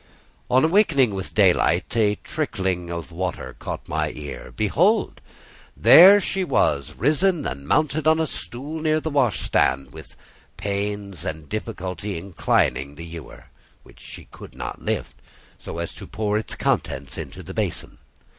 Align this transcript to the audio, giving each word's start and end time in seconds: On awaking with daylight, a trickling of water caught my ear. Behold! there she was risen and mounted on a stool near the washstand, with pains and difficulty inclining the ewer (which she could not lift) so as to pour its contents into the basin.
On 0.49 0.63
awaking 0.65 1.13
with 1.13 1.35
daylight, 1.35 1.95
a 1.95 2.15
trickling 2.23 2.89
of 2.89 3.11
water 3.11 3.55
caught 3.59 3.87
my 3.87 4.09
ear. 4.15 4.51
Behold! 4.51 5.21
there 5.77 6.19
she 6.19 6.43
was 6.43 6.93
risen 6.93 7.45
and 7.45 7.67
mounted 7.67 8.07
on 8.07 8.19
a 8.19 8.25
stool 8.25 8.81
near 8.81 8.99
the 8.99 9.11
washstand, 9.11 9.93
with 9.93 10.15
pains 10.57 11.23
and 11.23 11.47
difficulty 11.47 12.17
inclining 12.17 12.95
the 12.95 13.05
ewer 13.05 13.45
(which 13.83 13.99
she 13.99 14.25
could 14.31 14.55
not 14.55 14.81
lift) 14.81 15.13
so 15.59 15.77
as 15.77 15.93
to 15.93 16.07
pour 16.07 16.35
its 16.35 16.55
contents 16.55 17.15
into 17.19 17.43
the 17.43 17.53
basin. 17.53 17.99